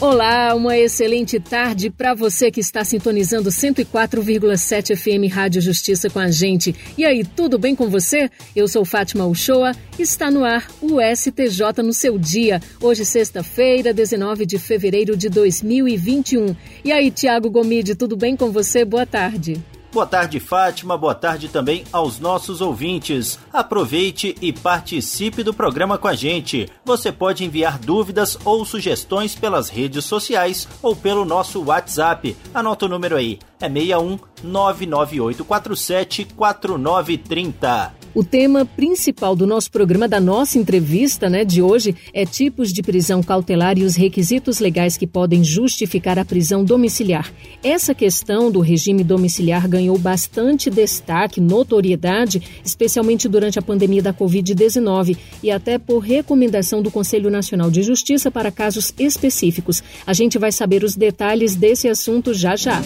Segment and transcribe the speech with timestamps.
[0.00, 6.30] Olá, uma excelente tarde para você que está sintonizando 104,7 FM Rádio Justiça com a
[6.30, 6.74] gente.
[6.96, 8.30] E aí, tudo bem com você?
[8.56, 9.72] Eu sou Fátima Uchoa.
[9.98, 12.62] Está no ar o STJ no seu dia.
[12.80, 16.56] Hoje, sexta-feira, 19 de fevereiro de 2021.
[16.82, 18.86] E aí, Tiago Gomide, tudo bem com você?
[18.86, 19.62] Boa tarde.
[19.92, 20.96] Boa tarde, Fátima.
[20.96, 23.40] Boa tarde também aos nossos ouvintes.
[23.52, 26.68] Aproveite e participe do programa com a gente.
[26.84, 32.36] Você pode enviar dúvidas ou sugestões pelas redes sociais ou pelo nosso WhatsApp.
[32.54, 33.40] Anota o número aí.
[33.60, 37.99] É 61 99847 4930.
[38.12, 42.82] O tema principal do nosso programa, da nossa entrevista né, de hoje, é tipos de
[42.82, 47.32] prisão cautelar e os requisitos legais que podem justificar a prisão domiciliar.
[47.62, 55.16] Essa questão do regime domiciliar ganhou bastante destaque, notoriedade, especialmente durante a pandemia da Covid-19
[55.40, 59.84] e até por recomendação do Conselho Nacional de Justiça para casos específicos.
[60.04, 62.82] A gente vai saber os detalhes desse assunto já já.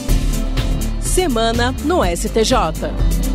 [1.00, 3.33] Semana no STJ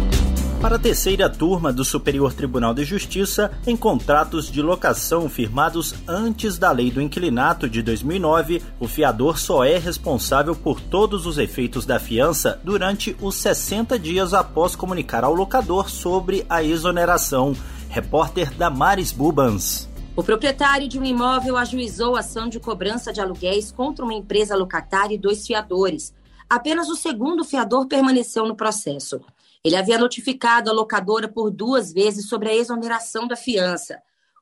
[0.61, 6.57] para a terceira turma do Superior Tribunal de Justiça em contratos de locação firmados antes
[6.57, 11.85] da Lei do Inquilinato de 2009, o fiador só é responsável por todos os efeitos
[11.85, 17.55] da fiança durante os 60 dias após comunicar ao locador sobre a exoneração.
[17.87, 19.87] Repórter Damares Bubans.
[20.13, 25.15] O proprietário de um imóvel ajuizou ação de cobrança de aluguéis contra uma empresa locatária
[25.15, 26.13] e dois fiadores.
[26.49, 29.21] Apenas o segundo fiador permaneceu no processo.
[29.63, 34.02] Ele havia notificado a locadora por duas vezes sobre a exoneração da fiança.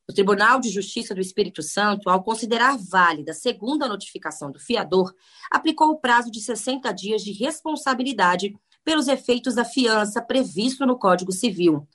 [0.09, 5.13] O Tribunal de Justiça do Espírito Santo, ao considerar válida a segunda notificação do fiador,
[5.51, 11.33] aplicou o prazo de 60 dias de responsabilidade pelos efeitos da fiança previsto no Código
[11.33, 11.85] Civil.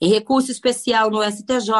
[0.00, 1.72] Em recurso especial no STJ,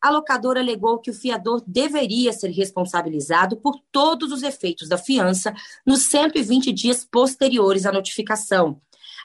[0.00, 5.54] a locadora alegou que o fiador deveria ser responsabilizado por todos os efeitos da fiança
[5.84, 8.80] nos 120 dias posteriores à notificação.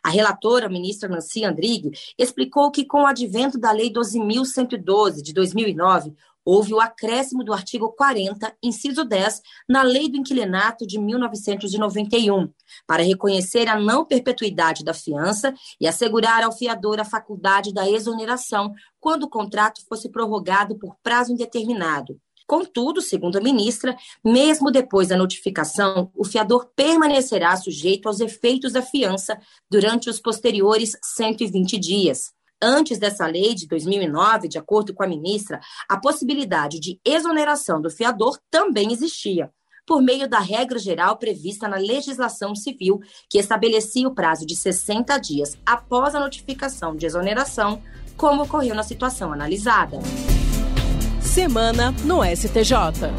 [0.07, 5.33] A relatora, a ministra Nancy Andrighi, explicou que com o advento da Lei 12.112 de
[5.33, 12.49] 2009, houve o acréscimo do artigo 40, inciso 10, na Lei do Inquilinato de 1991,
[12.87, 18.73] para reconhecer a não perpetuidade da fiança e assegurar ao fiador a faculdade da exoneração
[19.01, 22.17] quando o contrato fosse prorrogado por prazo indeterminado.
[22.47, 23.93] Contudo, segundo a ministra,
[24.23, 29.37] mesmo depois da notificação, o fiador permanecerá sujeito aos efeitos da fiança
[29.69, 32.31] durante os posteriores 120 dias.
[32.61, 35.59] Antes dessa lei de 2009, de acordo com a ministra,
[35.89, 39.51] a possibilidade de exoneração do fiador também existia,
[39.85, 45.17] por meio da regra geral prevista na legislação civil, que estabelecia o prazo de 60
[45.17, 47.83] dias após a notificação de exoneração,
[48.15, 49.99] como ocorreu na situação analisada.
[51.37, 53.13] Semana no STJ.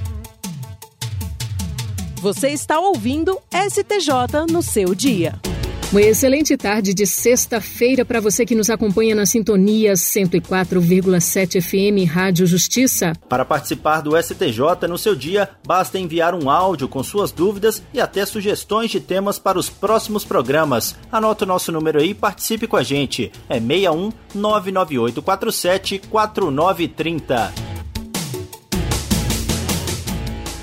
[2.21, 5.39] Você está ouvindo STJ no seu dia.
[5.89, 12.45] Uma excelente tarde de sexta-feira para você que nos acompanha na sintonia 104,7 FM Rádio
[12.45, 13.13] Justiça.
[13.29, 18.01] Para participar do STJ no seu dia, basta enviar um áudio com suas dúvidas e
[18.01, 20.93] até sugestões de temas para os próximos programas.
[21.09, 23.31] Anota o nosso número aí e participe com a gente.
[23.47, 27.76] É 61 99847 4930.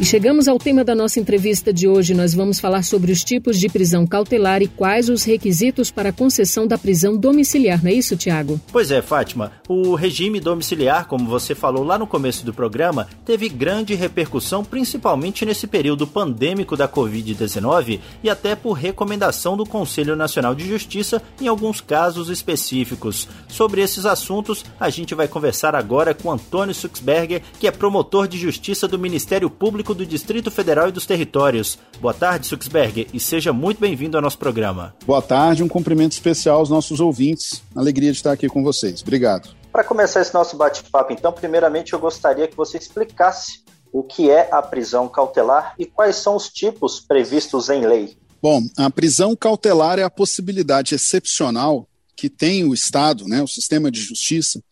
[0.01, 2.15] E chegamos ao tema da nossa entrevista de hoje.
[2.15, 6.13] Nós vamos falar sobre os tipos de prisão cautelar e quais os requisitos para a
[6.13, 8.61] concessão da prisão domiciliar, não é isso, Tiago?
[8.73, 9.53] Pois é, Fátima.
[9.69, 15.47] O regime domiciliar, como você falou lá no começo do programa, teve grande repercussão, principalmente
[15.47, 21.47] nesse período pandêmico da Covid-19 e até por recomendação do Conselho Nacional de Justiça em
[21.47, 23.29] alguns casos específicos.
[23.47, 28.37] Sobre esses assuntos, a gente vai conversar agora com Antônio Suxberger, que é promotor de
[28.37, 31.79] justiça do Ministério Público Público do Distrito Federal e dos Territórios.
[32.01, 34.97] Boa tarde, Suxberg, e seja muito bem-vindo ao nosso programa.
[35.07, 37.63] Boa tarde, um cumprimento especial aos nossos ouvintes.
[37.77, 39.03] Alegria de estar aqui com vocês.
[39.03, 39.51] Obrigado.
[39.71, 44.49] Para começar esse nosso bate-papo, então, primeiramente eu gostaria que você explicasse o que é
[44.51, 48.17] a prisão cautelar e quais são os tipos previstos em lei.
[48.43, 51.87] Bom, a prisão cautelar é a possibilidade excepcional
[52.17, 54.63] que tem o Estado, né, o sistema de justiça,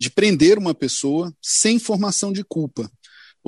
[0.00, 2.90] de prender uma pessoa sem formação de culpa.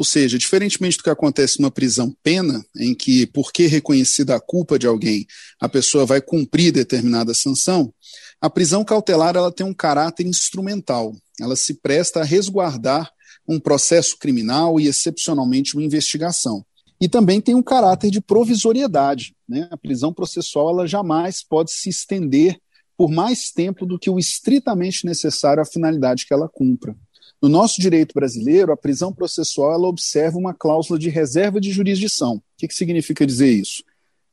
[0.01, 4.79] Ou seja, diferentemente do que acontece numa prisão pena, em que, porque reconhecida a culpa
[4.79, 5.27] de alguém,
[5.61, 7.93] a pessoa vai cumprir determinada sanção,
[8.41, 11.15] a prisão cautelar ela tem um caráter instrumental.
[11.39, 13.13] Ela se presta a resguardar
[13.47, 16.65] um processo criminal e, excepcionalmente, uma investigação.
[16.99, 19.37] E também tem um caráter de provisoriedade.
[19.47, 19.69] Né?
[19.71, 22.59] A prisão processual ela jamais pode se estender
[22.97, 26.97] por mais tempo do que o estritamente necessário à finalidade que ela cumpra.
[27.43, 32.35] No nosso direito brasileiro, a prisão processual ela observa uma cláusula de reserva de jurisdição.
[32.37, 33.83] O que, que significa dizer isso?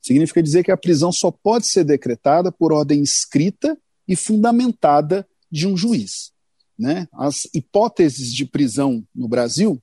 [0.02, 3.76] Significa dizer que a prisão só pode ser decretada por ordem escrita
[4.06, 6.32] e fundamentada de um juiz.
[6.78, 7.08] Né?
[7.12, 9.82] As hipóteses de prisão no Brasil,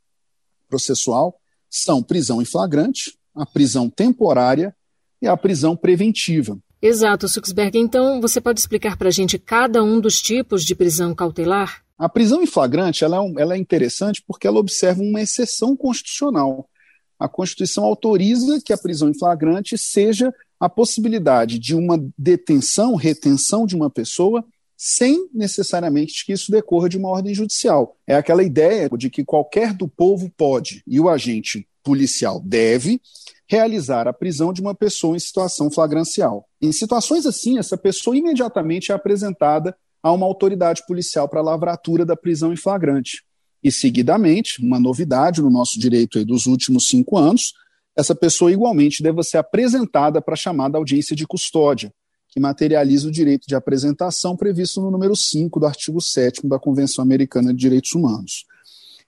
[0.67, 1.39] processual,
[1.69, 4.75] são prisão em flagrante, a prisão temporária
[5.21, 6.57] e a prisão preventiva.
[6.81, 7.77] Exato, Suxberg.
[7.77, 11.84] Então, você pode explicar para a gente cada um dos tipos de prisão cautelar?
[11.97, 16.69] A prisão em flagrante ela é, ela é interessante porque ela observa uma exceção constitucional.
[17.17, 23.65] A Constituição autoriza que a prisão em flagrante seja a possibilidade de uma detenção, retenção
[23.65, 24.43] de uma pessoa,
[24.77, 27.95] sem necessariamente que isso decorra de uma ordem judicial.
[28.05, 32.99] É aquela ideia de que qualquer do povo pode e o agente policial deve
[33.47, 36.45] realizar a prisão de uma pessoa em situação flagrancial.
[36.61, 39.75] Em situações assim, essa pessoa imediatamente é apresentada
[40.05, 43.23] a uma autoridade policial para lavratura da prisão em flagrante.
[43.63, 47.53] E, seguidamente, uma novidade no nosso direito dos últimos cinco anos,
[47.97, 51.91] essa pessoa igualmente deve ser apresentada para a chamada audiência de custódia,
[52.29, 57.01] que materializa o direito de apresentação previsto no número 5 do artigo 7 da Convenção
[57.01, 58.45] Americana de Direitos Humanos.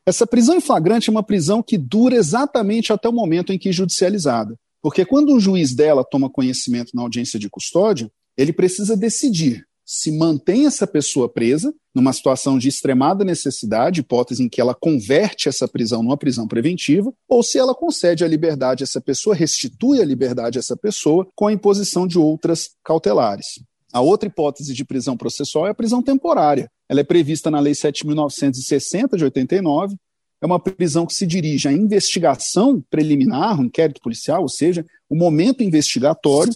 [0.03, 3.71] Essa prisão em flagrante é uma prisão que dura exatamente até o momento em que
[3.71, 9.67] judicializada, porque quando um juiz dela toma conhecimento na audiência de custódia, ele precisa decidir
[9.89, 15.47] se mantém essa pessoa presa, numa situação de extremada necessidade, hipótese em que ela converte
[15.47, 20.01] essa prisão numa prisão preventiva, ou se ela concede a liberdade a essa pessoa, restitui
[20.01, 23.63] a liberdade a essa pessoa com a imposição de outras cautelares.
[23.93, 26.69] A outra hipótese de prisão processual é a prisão temporária.
[26.89, 29.95] Ela é prevista na Lei 7.960 de 89.
[30.41, 35.15] É uma prisão que se dirige à investigação preliminar, um inquérito policial, ou seja, o
[35.15, 36.53] momento investigatório,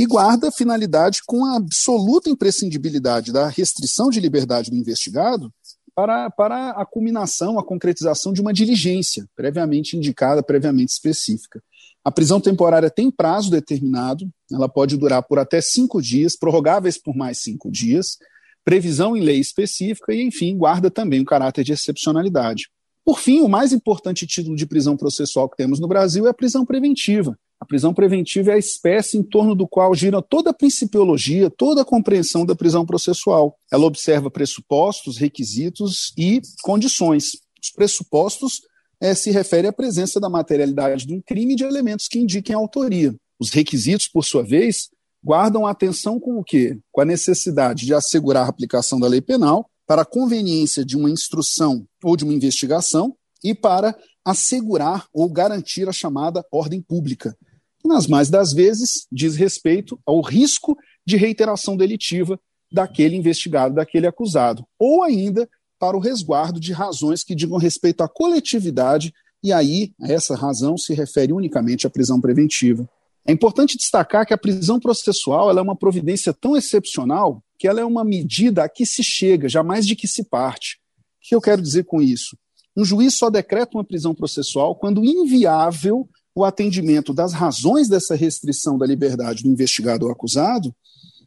[0.00, 5.52] e guarda finalidade com a absoluta imprescindibilidade da restrição de liberdade do investigado
[5.94, 11.62] para, para a culminação, a concretização de uma diligência previamente indicada, previamente específica.
[12.02, 17.14] A prisão temporária tem prazo determinado, ela pode durar por até cinco dias, prorrogáveis por
[17.14, 18.16] mais cinco dias.
[18.64, 22.70] previsão em lei específica e, enfim, guarda também um caráter de excepcionalidade.
[23.04, 26.34] Por fim, o mais importante título de prisão processual que temos no Brasil é a
[26.34, 27.38] prisão preventiva.
[27.60, 31.82] A prisão preventiva é a espécie em torno do qual gira toda a principiologia, toda
[31.82, 33.54] a compreensão da prisão processual.
[33.70, 37.32] Ela observa pressupostos, requisitos e condições.
[37.62, 38.62] Os pressupostos
[38.98, 42.54] é, se refere à presença da materialidade de um crime e de elementos que indiquem
[42.54, 43.14] a autoria.
[43.38, 44.88] Os requisitos, por sua vez,
[45.22, 46.78] guardam atenção com o quê?
[46.90, 51.10] Com a necessidade de assegurar a aplicação da lei penal para a conveniência de uma
[51.10, 53.14] instrução ou de uma investigação
[53.44, 57.36] e para assegurar ou garantir a chamada ordem pública,
[57.80, 62.38] que nas mais das vezes diz respeito ao risco de reiteração delitiva
[62.70, 68.08] daquele investigado, daquele acusado, ou ainda para o resguardo de razões que digam respeito à
[68.08, 72.88] coletividade, e aí essa razão se refere unicamente à prisão preventiva.
[73.26, 77.84] É importante destacar que a prisão processual é uma providência tão excepcional que ela é
[77.84, 80.78] uma medida a que se chega, jamais de que se parte.
[80.98, 82.36] O que eu quero dizer com isso?
[82.76, 86.08] Um juiz só decreta uma prisão processual quando inviável
[86.40, 90.74] o atendimento das razões dessa restrição da liberdade do investigado ou acusado,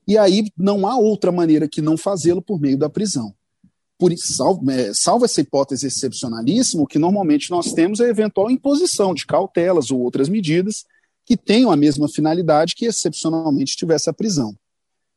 [0.08, 3.34] e aí não há outra maneira que não fazê-lo por meio da prisão.
[3.98, 8.50] Por, salvo, é, salvo essa hipótese excepcionalíssima, o que normalmente nós temos é a eventual
[8.50, 10.84] imposição de cautelas ou outras medidas
[11.26, 14.58] que tenham a mesma finalidade que excepcionalmente tivesse a prisão.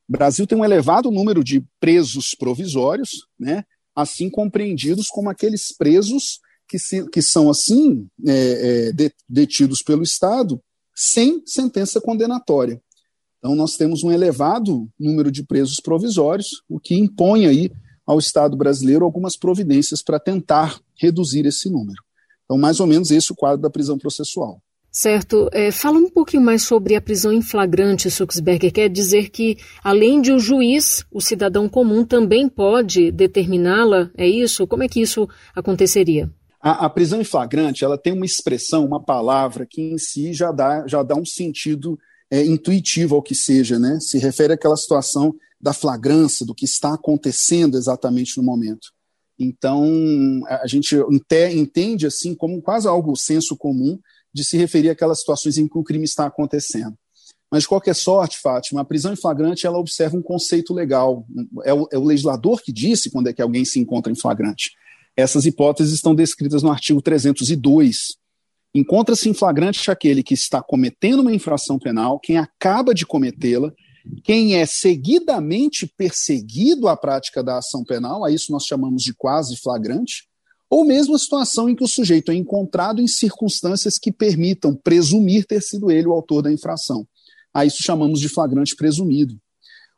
[0.09, 6.41] O Brasil tem um elevado número de presos provisórios, né, assim compreendidos como aqueles presos
[6.69, 10.61] que, se, que são assim é, é, detidos pelo Estado
[10.95, 12.81] sem sentença condenatória.
[13.39, 17.71] Então nós temos um elevado número de presos provisórios, o que impõe aí
[18.07, 22.03] ao Estado brasileiro algumas providências para tentar reduzir esse número.
[22.45, 24.61] Então mais ou menos esse é o quadro da prisão processual.
[24.91, 25.51] Certo.
[25.53, 28.73] É, fala um pouquinho mais sobre a prisão em flagrante, Suxberger.
[28.73, 34.11] Quer dizer que, além de o juiz, o cidadão comum também pode determiná-la?
[34.17, 34.67] É isso?
[34.67, 36.31] Como é que isso aconteceria?
[36.67, 40.51] A, a, prisão em flagrante ela tem uma expressão, uma palavra que em si já
[40.51, 41.97] dá, já dá um sentido
[42.29, 44.01] é, intuitivo ao que seja, né?
[44.01, 48.89] Se refere àquela situação da flagrância, do que está acontecendo exatamente no momento.
[49.39, 50.97] Então, a gente
[51.53, 53.97] entende assim como quase algo senso comum
[54.35, 56.97] de se referir àquelas situações em que o crime está acontecendo.
[57.49, 61.25] Mas, de qualquer sorte, Fátima, a prisão em flagrante ela observa um conceito legal.
[61.65, 64.73] É o, é o legislador que disse quando é que alguém se encontra em flagrante.
[65.17, 68.17] Essas hipóteses estão descritas no artigo 302.
[68.75, 73.73] Encontra-se em flagrante aquele que está cometendo uma infração penal, quem acaba de cometê-la,
[74.23, 79.57] quem é seguidamente perseguido à prática da ação penal, a isso nós chamamos de quase
[79.57, 80.29] flagrante,
[80.69, 85.47] ou mesmo a situação em que o sujeito é encontrado em circunstâncias que permitam presumir
[85.47, 87.07] ter sido ele o autor da infração.
[87.55, 89.35] A isso chamamos de flagrante presumido.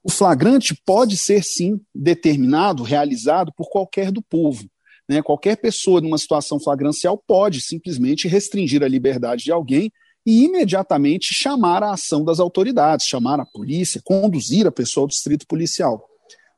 [0.05, 4.69] O flagrante pode ser, sim, determinado, realizado por qualquer do povo.
[5.09, 5.23] Né?
[5.23, 9.91] Qualquer pessoa numa situação flagrancial pode simplesmente restringir a liberdade de alguém
[10.27, 15.47] e imediatamente chamar a ação das autoridades, chamar a polícia, conduzir a pessoa ao distrito
[15.47, 16.07] policial.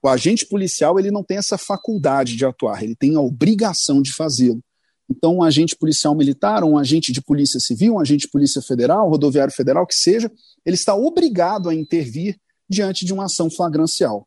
[0.03, 4.13] O agente policial ele não tem essa faculdade de atuar, ele tem a obrigação de
[4.13, 4.61] fazê-lo.
[5.09, 9.09] Então, um agente policial militar, um agente de polícia civil, um agente de polícia federal,
[9.09, 10.31] rodoviário federal, que seja,
[10.65, 12.37] ele está obrigado a intervir
[12.69, 14.27] diante de uma ação flagrancial.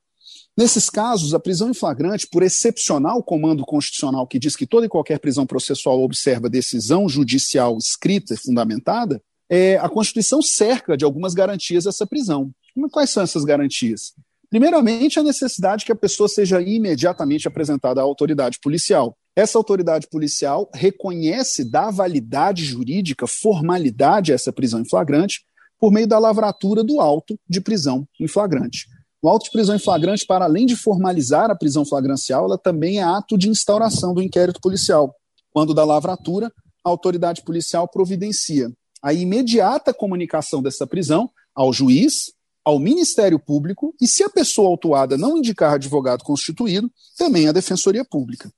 [0.56, 4.90] Nesses casos, a prisão em flagrante, por excepcional comando constitucional que diz que toda e
[4.90, 11.34] qualquer prisão processual observa decisão judicial escrita e fundamentada, é, a Constituição cerca de algumas
[11.34, 12.52] garantias essa prisão.
[12.92, 14.14] Quais são essas garantias?
[14.50, 19.18] Primeiramente, a necessidade que a pessoa seja imediatamente apresentada à autoridade policial.
[19.36, 25.42] Essa autoridade policial reconhece da validade jurídica, formalidade a essa prisão em flagrante,
[25.80, 28.86] por meio da lavratura do auto de prisão em flagrante.
[29.24, 33.00] O auto de prisão em flagrante, para além de formalizar a prisão flagrancial, ela também
[33.00, 35.16] é ato de instauração do inquérito policial.
[35.50, 36.52] Quando da lavratura,
[36.84, 38.70] a autoridade policial providencia
[39.02, 42.34] a imediata comunicação dessa prisão ao juiz,
[42.66, 48.06] ao Ministério Público e, se a pessoa autuada não indicar advogado constituído, também à Defensoria
[48.06, 48.50] Pública.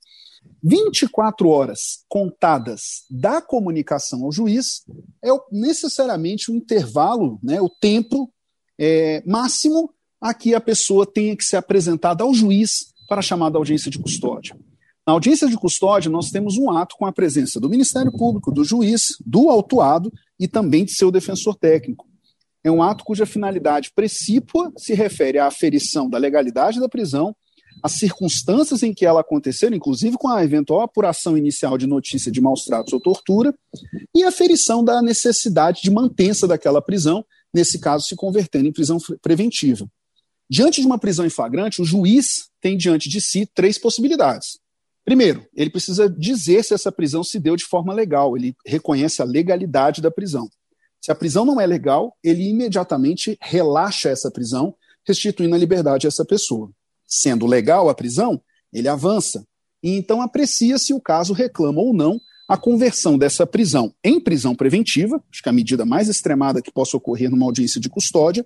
[0.62, 4.82] 24 horas contadas da comunicação ao juiz
[5.22, 8.32] é necessariamente o um intervalo, né, o tempo
[8.78, 13.58] é, máximo a que a pessoa tenha que ser apresentada ao juiz para a chamada
[13.58, 14.56] audiência de custódia.
[15.06, 18.64] Na audiência de custódia, nós temos um ato com a presença do Ministério Público, do
[18.64, 22.06] juiz, do autuado e também de seu defensor técnico
[22.66, 27.34] é um ato cuja finalidade precípua se refere à aferição da legalidade da prisão,
[27.80, 32.40] as circunstâncias em que ela aconteceu, inclusive com a eventual apuração inicial de notícia de
[32.40, 33.54] maus tratos ou tortura,
[34.12, 38.98] e a aferição da necessidade de mantença daquela prisão, nesse caso se convertendo em prisão
[39.22, 39.86] preventiva.
[40.48, 44.58] Diante de uma prisão em flagrante, o juiz tem diante de si três possibilidades.
[45.04, 49.24] Primeiro, ele precisa dizer se essa prisão se deu de forma legal, ele reconhece a
[49.24, 50.48] legalidade da prisão.
[51.00, 54.74] Se a prisão não é legal, ele imediatamente relaxa essa prisão,
[55.06, 56.70] restituindo a liberdade a essa pessoa.
[57.06, 58.40] Sendo legal a prisão,
[58.72, 59.46] ele avança
[59.82, 64.54] e então aprecia se o caso reclama ou não a conversão dessa prisão em prisão
[64.54, 68.44] preventiva, acho que é a medida mais extremada que possa ocorrer numa audiência de custódia,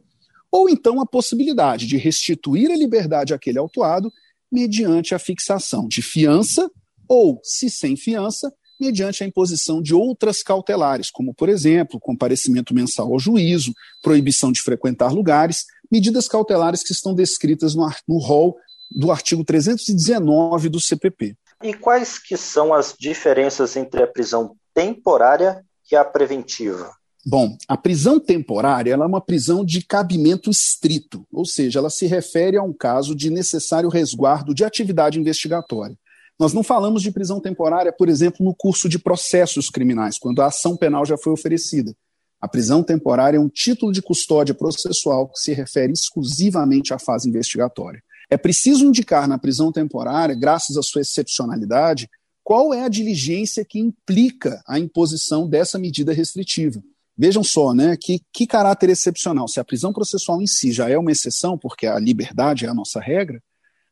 [0.50, 4.12] ou então a possibilidade de restituir a liberdade àquele autuado
[4.50, 6.70] mediante a fixação de fiança
[7.08, 13.12] ou, se sem fiança, mediante a imposição de outras cautelares, como, por exemplo, comparecimento mensal
[13.12, 18.56] ao juízo, proibição de frequentar lugares, medidas cautelares que estão descritas no, no rol
[18.90, 21.36] do artigo 319 do CPP.
[21.62, 26.90] E quais que são as diferenças entre a prisão temporária e a preventiva?
[27.24, 32.56] Bom, a prisão temporária é uma prisão de cabimento estrito, ou seja, ela se refere
[32.56, 35.96] a um caso de necessário resguardo de atividade investigatória.
[36.38, 40.46] Nós não falamos de prisão temporária, por exemplo, no curso de processos criminais, quando a
[40.46, 41.94] ação penal já foi oferecida.
[42.40, 47.28] A prisão temporária é um título de custódia processual que se refere exclusivamente à fase
[47.28, 48.02] investigatória.
[48.30, 52.08] É preciso indicar na prisão temporária, graças à sua excepcionalidade,
[52.42, 56.82] qual é a diligência que implica a imposição dessa medida restritiva.
[57.20, 59.46] Vejam só, né, que, que caráter excepcional.
[59.46, 62.72] Se a prisão processual em si já é uma exceção, porque a liberdade é a
[62.72, 63.42] nossa regra,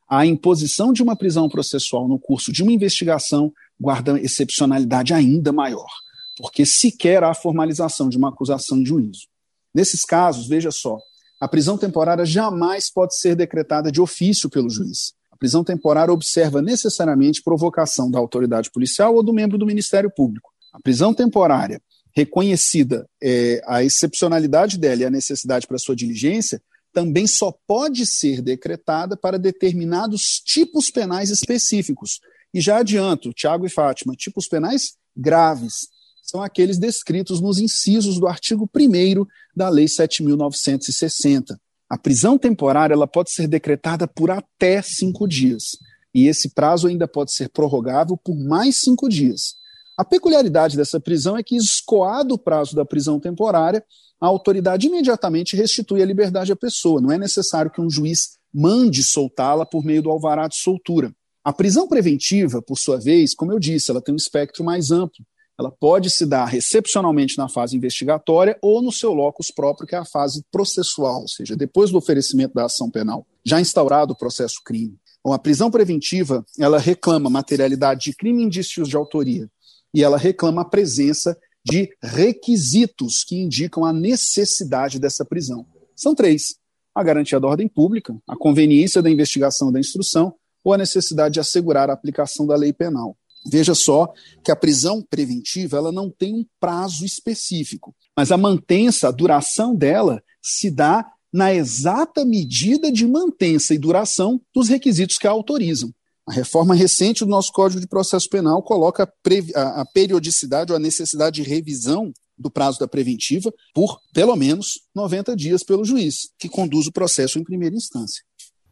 [0.09, 5.91] a imposição de uma prisão processual no curso de uma investigação guarda excepcionalidade ainda maior,
[6.39, 9.27] porque sequer há formalização de uma acusação de juízo.
[9.75, 10.97] Nesses casos, veja só,
[11.39, 15.13] a prisão temporária jamais pode ser decretada de ofício pelo juiz.
[15.31, 20.49] A prisão temporária observa necessariamente provocação da autoridade policial ou do membro do Ministério Público.
[20.73, 21.79] A prisão temporária,
[22.19, 26.61] reconhecida é, a excepcionalidade dela e a necessidade para sua diligência,
[26.93, 32.19] também só pode ser decretada para determinados tipos penais específicos.
[32.53, 35.87] E já adianto, Tiago e Fátima, tipos penais graves
[36.25, 41.57] são aqueles descritos nos incisos do artigo 1 da Lei 7.960.
[41.89, 45.79] A prisão temporária ela pode ser decretada por até cinco dias,
[46.13, 49.58] e esse prazo ainda pode ser prorrogável por mais cinco dias.
[49.99, 53.85] A peculiaridade dessa prisão é que, escoado o prazo da prisão temporária,
[54.21, 57.01] a autoridade imediatamente restitui a liberdade à pessoa.
[57.01, 61.13] Não é necessário que um juiz mande soltá-la por meio do alvará de soltura.
[61.43, 65.27] A prisão preventiva, por sua vez, como eu disse, ela tem um espectro mais amplo.
[65.59, 69.99] Ela pode se dar recepcionalmente na fase investigatória ou no seu locus próprio, que é
[69.99, 74.61] a fase processual, ou seja, depois do oferecimento da ação penal, já instaurado o processo
[74.65, 74.97] crime.
[75.25, 79.51] Bom, a prisão preventiva, ela reclama materialidade de crime e indícios de autoria,
[79.95, 85.67] e ela reclama a presença de requisitos que indicam a necessidade dessa prisão.
[85.95, 86.57] São três:
[86.95, 91.41] a garantia da ordem pública, a conveniência da investigação da instrução ou a necessidade de
[91.41, 93.17] assegurar a aplicação da lei penal.
[93.51, 94.13] Veja só
[94.45, 99.75] que a prisão preventiva ela não tem um prazo específico, mas a mantença, a duração
[99.75, 105.93] dela se dá na exata medida de mantença e duração dos requisitos que a autorizam.
[106.29, 109.11] A reforma recente do nosso Código de Processo Penal coloca
[109.55, 115.35] a, periodicidade ou a necessidade de revisão do prazo da preventiva por pelo menos 90
[115.35, 118.23] dias pelo juiz, que conduz o processo em primeira instância.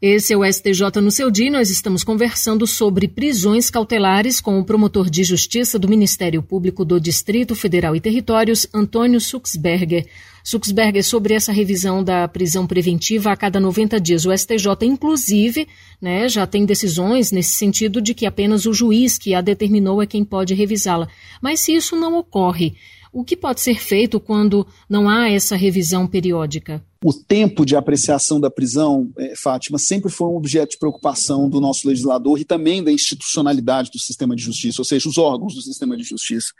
[0.00, 1.50] Esse é o STJ no seu dia.
[1.50, 7.00] Nós estamos conversando sobre prisões cautelares com o promotor de justiça do Ministério Público do
[7.00, 10.06] Distrito Federal e Territórios, Antônio Suxberger.
[10.44, 14.26] Suxberger, sobre essa revisão da prisão preventiva a cada 90 dias.
[14.26, 15.66] O STJ, inclusive,
[15.98, 20.06] né, já tem decisões nesse sentido de que apenas o juiz que a determinou é
[20.06, 21.08] quem pode revisá-la.
[21.40, 22.76] Mas se isso não ocorre,
[23.16, 26.84] o que pode ser feito quando não há essa revisão periódica?
[27.02, 31.58] O tempo de apreciação da prisão, é, Fátima, sempre foi um objeto de preocupação do
[31.58, 35.62] nosso legislador e também da institucionalidade do sistema de justiça, ou seja, os órgãos do
[35.62, 36.52] sistema de justiça.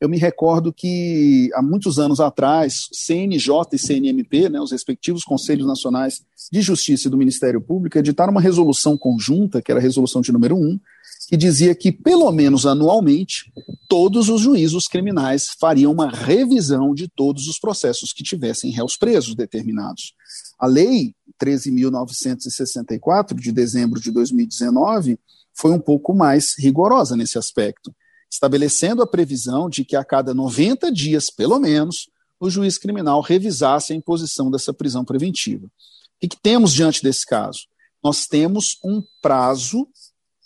[0.00, 5.66] Eu me recordo que há muitos anos atrás, CNJ e CNMP, né, os respectivos Conselhos
[5.66, 6.22] Nacionais
[6.52, 10.30] de Justiça e do Ministério Público, editaram uma resolução conjunta, que era a resolução de
[10.30, 10.78] número 1,
[11.26, 13.50] que dizia que, pelo menos anualmente,
[13.88, 19.34] todos os juízos criminais fariam uma revisão de todos os processos que tivessem réus presos
[19.34, 20.14] determinados.
[20.58, 25.18] A Lei 13.964, de dezembro de 2019,
[25.54, 27.94] foi um pouco mais rigorosa nesse aspecto,
[28.30, 32.08] estabelecendo a previsão de que a cada 90 dias, pelo menos,
[32.40, 35.66] o juiz criminal revisasse a imposição dessa prisão preventiva.
[35.66, 37.60] O que temos diante desse caso?
[38.02, 39.86] Nós temos um prazo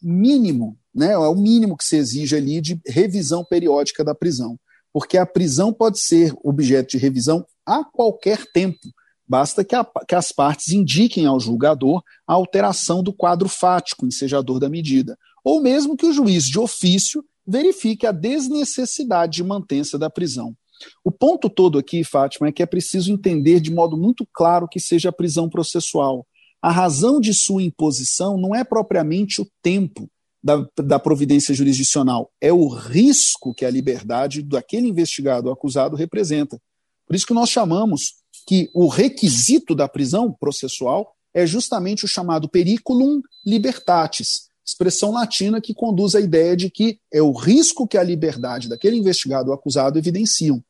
[0.03, 4.59] mínimo, né, é o mínimo que se exige ali de revisão periódica da prisão,
[4.93, 8.79] porque a prisão pode ser objeto de revisão a qualquer tempo,
[9.29, 14.59] Basta que, a, que, as partes indiquem ao julgador a alteração do quadro fático ensejador
[14.59, 20.09] da medida, ou mesmo que o juiz de ofício verifique a desnecessidade de mantença da
[20.09, 20.57] prisão.
[21.05, 24.81] O ponto todo aqui, Fátima, é que é preciso entender de modo muito claro que
[24.81, 26.27] seja a prisão processual.
[26.61, 30.09] A razão de sua imposição não é propriamente o tempo
[30.43, 36.61] da, da providência jurisdicional, é o risco que a liberdade daquele investigado ou acusado representa.
[37.07, 38.15] Por isso que nós chamamos
[38.47, 45.75] que o requisito da prisão processual é justamente o chamado periculum libertatis, expressão latina que
[45.75, 49.99] conduz à ideia de que é o risco que a liberdade daquele investigado ou acusado
[49.99, 50.63] evidenciam.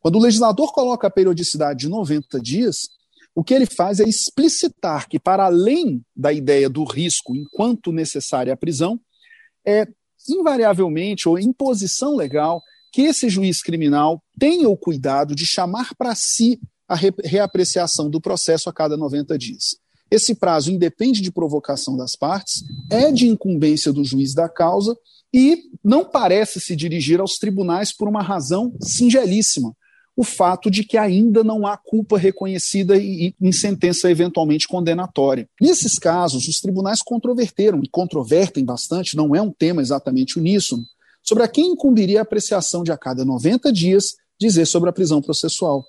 [0.00, 2.88] Quando o legislador coloca a periodicidade de 90 dias,
[3.34, 8.52] o que ele faz é explicitar que, para além da ideia do risco enquanto necessária
[8.52, 9.00] a prisão,
[9.66, 9.86] é
[10.28, 16.14] invariavelmente ou em posição legal que esse juiz criminal tenha o cuidado de chamar para
[16.14, 19.76] si a reapreciação do processo a cada 90 dias.
[20.10, 24.94] Esse prazo independe de provocação das partes, é de incumbência do juiz da causa
[25.32, 29.74] e não parece se dirigir aos tribunais por uma razão singelíssima,
[30.16, 35.48] o fato de que ainda não há culpa reconhecida e, em sentença eventualmente condenatória.
[35.60, 40.84] Nesses casos, os tribunais controverteram e controvertem bastante, não é um tema exatamente uníssono,
[41.22, 45.22] sobre a quem incumbiria a apreciação de a cada 90 dias dizer sobre a prisão
[45.22, 45.84] processual.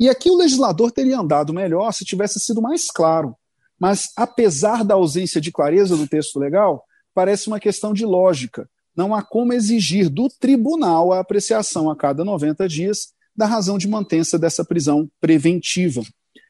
[0.00, 3.34] E aqui o legislador teria andado melhor se tivesse sido mais claro.
[3.78, 8.68] Mas, apesar da ausência de clareza do texto legal, parece uma questão de lógica.
[8.96, 13.86] Não há como exigir do tribunal a apreciação a cada 90 dias da razão de
[13.86, 16.02] mantença dessa prisão preventiva.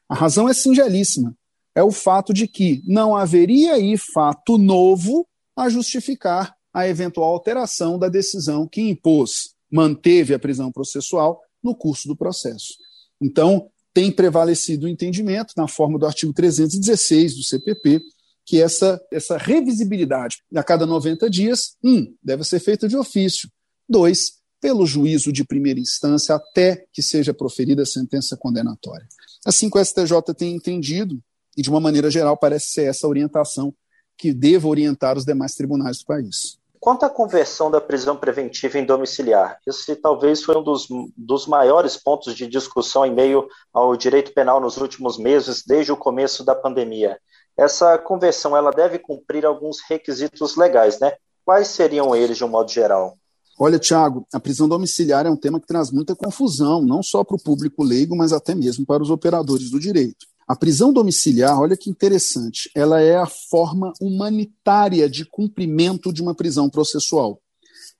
[0.09, 1.35] A razão é singelíssima.
[1.75, 7.99] É o fato de que não haveria aí fato novo a justificar a eventual alteração
[7.99, 12.73] da decisão que impôs, manteve a prisão processual no curso do processo.
[13.21, 18.01] Então, tem prevalecido o entendimento, na forma do artigo 316 do CPP,
[18.45, 23.47] que essa, essa revisibilidade a cada 90 dias, um, deve ser feita de ofício,
[23.87, 29.07] dois, pelo juízo de primeira instância até que seja proferida a sentença condenatória.
[29.45, 31.19] Assim que o STJ tem entendido,
[31.57, 33.73] e de uma maneira geral parece ser essa orientação
[34.17, 36.59] que deva orientar os demais tribunais do país.
[36.79, 41.97] Quanto à conversão da prisão preventiva em domiciliar, esse talvez foi um dos, dos maiores
[41.97, 46.55] pontos de discussão em meio ao direito penal nos últimos meses, desde o começo da
[46.55, 47.19] pandemia.
[47.57, 51.13] Essa conversão ela deve cumprir alguns requisitos legais, né?
[51.43, 53.17] Quais seriam eles de um modo geral?
[53.61, 57.35] Olha, Tiago, a prisão domiciliar é um tema que traz muita confusão, não só para
[57.35, 60.25] o público leigo, mas até mesmo para os operadores do direito.
[60.47, 66.33] A prisão domiciliar, olha que interessante, ela é a forma humanitária de cumprimento de uma
[66.33, 67.41] prisão processual.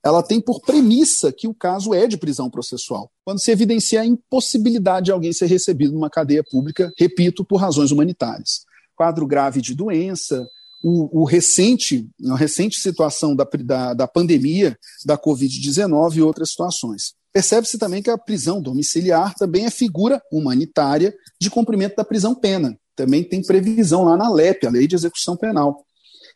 [0.02, 4.06] Ela tem por premissa que o caso é de prisão processual, quando se evidencia a
[4.06, 8.62] impossibilidade de alguém ser recebido numa cadeia pública, repito, por razões humanitárias.
[8.95, 10.48] Quadro grave de doença,
[10.82, 17.13] o, o, recente, a recente situação da, da, da pandemia da Covid-19 e outras situações.
[17.32, 22.78] Percebe-se também que a prisão domiciliar também é figura humanitária de cumprimento da prisão-pena.
[22.96, 25.86] Também tem previsão lá na LEP, a Lei de Execução Penal.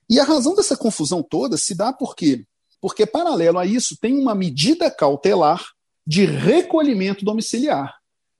[0.09, 2.45] E a razão dessa confusão toda se dá por quê?
[2.79, 5.63] Porque, paralelo a isso, tem uma medida cautelar
[6.05, 7.95] de recolhimento domiciliar.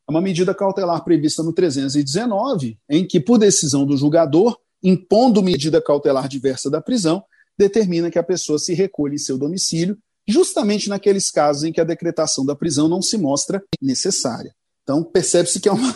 [0.08, 5.82] É uma medida cautelar prevista no 319, em que, por decisão do julgador, impondo medida
[5.82, 7.24] cautelar diversa da prisão,
[7.58, 11.86] determina que a pessoa se recolhe em seu domicílio, justamente naqueles casos em que a
[11.86, 14.54] decretação da prisão não se mostra necessária.
[14.84, 15.94] Então, percebe-se que há uma,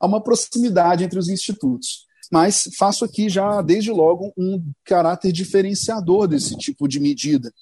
[0.00, 2.06] há uma proximidade entre os institutos.
[2.30, 7.52] Mas faço aqui já, desde logo, um caráter diferenciador desse tipo de medida.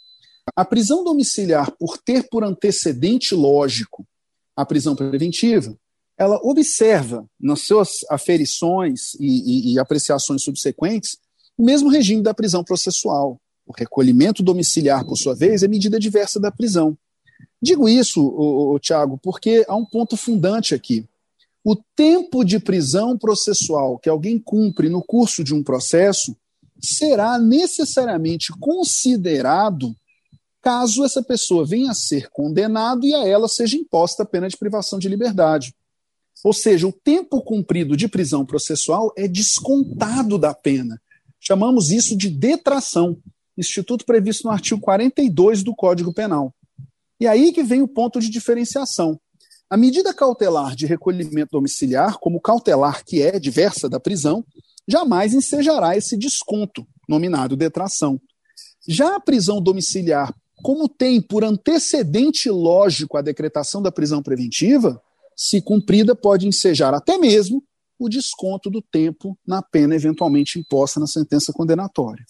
[0.55, 4.07] A prisão domiciliar, por ter por antecedente lógico
[4.55, 5.75] a prisão preventiva,
[6.19, 11.17] ela observa nas suas aferições e, e, e apreciações subsequentes
[11.57, 13.41] o mesmo regime da prisão processual.
[13.67, 16.97] O recolhimento domiciliar, por sua vez, é medida diversa da prisão.
[17.61, 21.05] Digo isso, Tiago, porque há um ponto fundante aqui.
[21.65, 26.37] O tempo de prisão processual que alguém cumpre no curso de um processo
[26.81, 29.95] será necessariamente considerado
[30.63, 34.57] caso essa pessoa venha a ser condenado e a ela seja imposta a pena de
[34.57, 35.75] privação de liberdade.
[36.45, 41.01] Ou seja, o tempo cumprido de prisão processual é descontado da pena.
[41.41, 43.19] Chamamos isso de detração,
[43.57, 46.55] instituto previsto no artigo 42 do Código Penal.
[47.21, 49.21] E aí que vem o ponto de diferenciação.
[49.69, 54.45] A medida cautelar de recolhimento domiciliar, como cautelar que é diversa da prisão,
[54.87, 58.21] jamais ensejará esse desconto, nominado detração.
[58.89, 65.03] Já a prisão domiciliar, como tem por antecedente lógico a decretação da prisão preventiva,
[65.39, 67.63] se cumprida, pode ensejar até mesmo
[67.97, 72.25] o desconto do tempo na pena eventualmente imposta na sentença condenatória.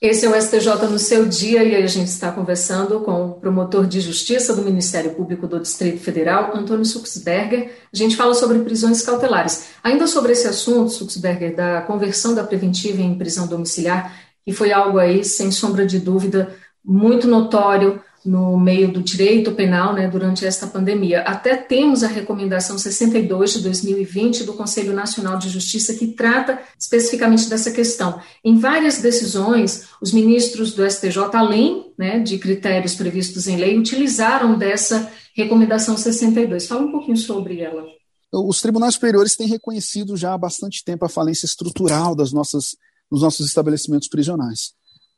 [0.00, 3.86] Esse é o STJ no seu dia e a gente está conversando com o promotor
[3.86, 7.72] de justiça do Ministério Público do Distrito Federal, Antônio Suxberger.
[7.90, 9.68] A gente fala sobre prisões cautelares.
[9.82, 14.98] Ainda sobre esse assunto, Suxberger, da conversão da preventiva em prisão domiciliar, que foi algo
[14.98, 16.54] aí, sem sombra de dúvida,
[16.84, 21.20] muito notório no meio do direito penal né, durante esta pandemia.
[21.22, 27.48] Até temos a recomendação 62 de 2020 do Conselho Nacional de Justiça que trata especificamente
[27.50, 28.18] dessa questão.
[28.42, 34.56] Em várias decisões, os ministros do STJ, além né, de critérios previstos em lei, utilizaram
[34.56, 36.66] dessa recomendação 62.
[36.66, 37.84] Fala um pouquinho sobre ela.
[38.32, 42.74] Os tribunais superiores têm reconhecido já há bastante tempo a falência estrutural das nossas,
[43.10, 44.72] dos nossos estabelecimentos prisionais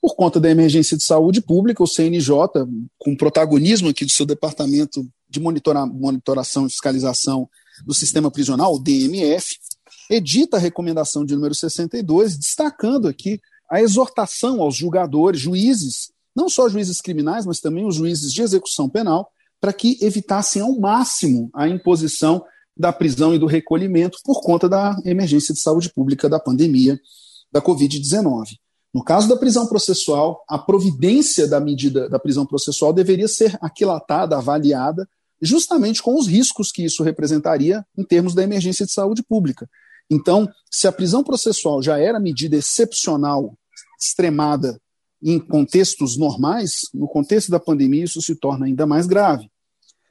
[0.07, 2.31] por conta da emergência de saúde pública, o CNJ,
[2.97, 7.49] com protagonismo aqui do seu departamento de monitora, monitoração e fiscalização
[7.85, 9.59] do sistema prisional, o DMF,
[10.09, 16.69] edita a recomendação de número 62, destacando aqui a exortação aos julgadores, juízes, não só
[16.69, 19.29] juízes criminais, mas também os juízes de execução penal,
[19.61, 22.45] para que evitassem ao máximo a imposição
[22.77, 26.97] da prisão e do recolhimento por conta da emergência de saúde pública da pandemia
[27.51, 28.51] da Covid-19.
[28.97, 34.39] No caso da prisão processual, a providência da medida da prisão processual deveria ser aquilatada,
[34.39, 35.07] avaliada,
[35.39, 39.69] justamente com os riscos que isso representaria em termos da emergência de saúde pública.
[40.11, 43.55] Então, se a prisão processual já era medida excepcional,
[44.01, 44.81] extremada
[45.23, 49.51] em contextos normais, no contexto da pandemia isso se torna ainda mais grave.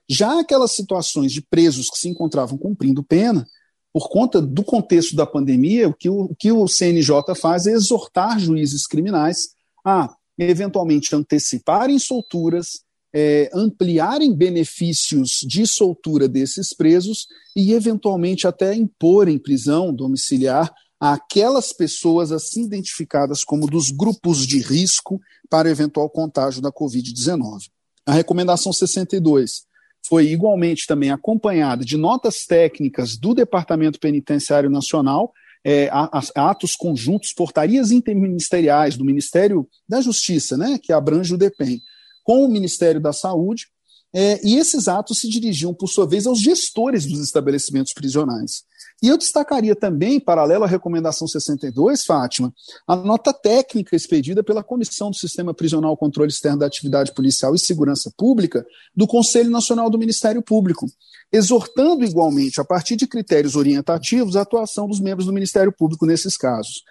[0.08, 3.48] Já aquelas situações de presos que se encontravam cumprindo pena,
[3.96, 7.72] por conta do contexto da pandemia, o que o, o que o CNJ faz é
[7.72, 9.52] exortar juízes criminais
[9.86, 12.82] a, eventualmente, anteciparem solturas,
[13.16, 22.34] é, ampliarem benefícios de soltura desses presos e, eventualmente, até imporem prisão domiciliar àquelas pessoas
[22.34, 27.70] assim identificadas como dos grupos de risco para eventual contágio da Covid-19.
[28.06, 29.65] A recomendação 62
[30.08, 35.90] foi igualmente também acompanhada de notas técnicas do Departamento Penitenciário Nacional, é,
[36.36, 41.82] atos conjuntos, portarias interministeriais do Ministério da Justiça, né, que abrange o DEPEN,
[42.24, 43.68] com o Ministério da Saúde,
[44.14, 48.64] é, e esses atos se dirigiam, por sua vez, aos gestores dos estabelecimentos prisionais.
[49.04, 52.54] E eu destacaria também, paralelo à recomendação 62, Fátima,
[52.88, 57.60] a nota técnica expedida pela Comissão do Sistema Prisional Controle Externo da Atividade Policial e
[57.60, 58.66] Segurança Pública
[58.96, 60.86] do Conselho Nacional do Ministério Público,
[61.32, 66.38] exortando igualmente, a partir de critérios orientativos, a atuação dos membros do Ministério Público nesses
[66.38, 66.84] casos.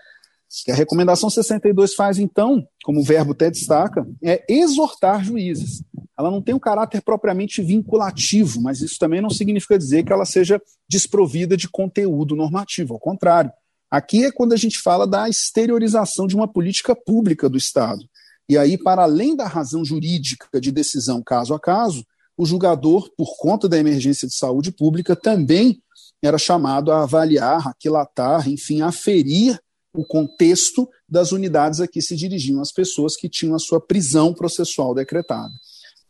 [0.65, 5.83] Que a recomendação 62 faz, então, como o verbo até destaca, é exortar juízes
[6.19, 10.25] ela não tem um caráter propriamente vinculativo, mas isso também não significa dizer que ela
[10.25, 13.53] seja desprovida de conteúdo normativo, ao contrário.
[13.91, 18.03] Aqui é quando a gente fala da exteriorização de uma política pública do Estado.
[18.49, 22.05] E aí, para além da razão jurídica de decisão caso a caso,
[22.37, 25.81] o julgador, por conta da emergência de saúde pública, também
[26.23, 29.59] era chamado a avaliar, aquilatar, enfim, aferir
[29.95, 34.35] o contexto das unidades a que se dirigiam as pessoas que tinham a sua prisão
[34.35, 35.53] processual decretada.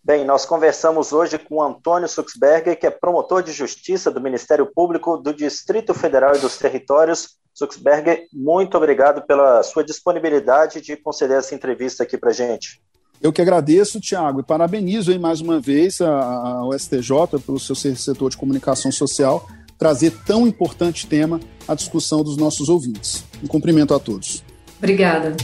[0.02, 5.16] Bem, nós conversamos hoje com Antônio Suxberger, que é promotor de justiça do Ministério Público
[5.16, 7.36] do Distrito Federal e dos Territórios.
[7.54, 12.82] Suxberger, muito obrigado pela sua disponibilidade de conceder essa entrevista aqui para gente.
[13.22, 18.28] Eu que agradeço, Tiago, e parabenizo aí mais uma vez ao STJ pelo seu setor
[18.28, 19.46] de comunicação social
[19.78, 23.24] trazer tão importante tema à discussão dos nossos ouvintes.
[23.42, 24.42] Um cumprimento a todos.
[24.78, 25.36] Obrigada.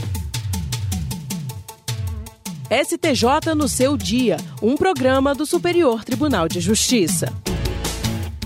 [2.71, 7.33] STJ no seu dia, um programa do Superior Tribunal de Justiça.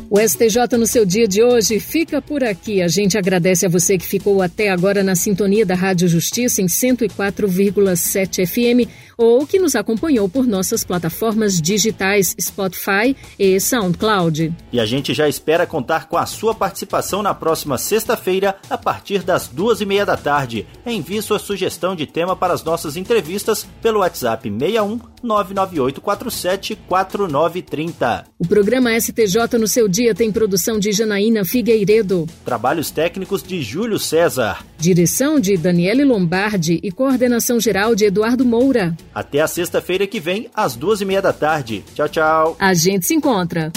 [0.09, 2.81] O STJ no seu dia de hoje fica por aqui.
[2.81, 6.67] A gente agradece a você que ficou até agora na sintonia da Rádio Justiça em
[6.67, 14.53] 104,7 FM ou que nos acompanhou por nossas plataformas digitais Spotify e SoundCloud.
[14.71, 19.23] E a gente já espera contar com a sua participação na próxima sexta-feira, a partir
[19.23, 20.65] das duas e meia da tarde.
[20.85, 28.25] Envie sua sugestão de tema para as nossas entrevistas pelo WhatsApp 61 99847 4930.
[28.39, 32.27] O programa STJ no seu dia tem produção de Janaína Figueiredo.
[32.43, 34.63] Trabalhos técnicos de Júlio César.
[34.77, 38.95] Direção de Daniele Lombardi e coordenação geral de Eduardo Moura.
[39.13, 41.83] Até a sexta-feira que vem, às duas e meia da tarde.
[41.93, 42.55] Tchau, tchau.
[42.59, 43.71] A gente se encontra.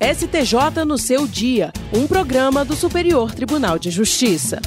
[0.00, 4.60] STJ no seu dia, um programa do Superior Tribunal de Justiça.